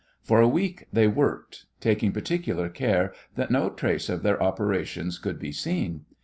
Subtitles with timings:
[0.23, 5.37] For a week they worked, taking particular care that no trace of their operations could
[5.37, 6.05] be seen.